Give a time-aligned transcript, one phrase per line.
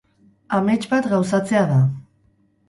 [0.59, 1.79] Amets bat gauzatzea da.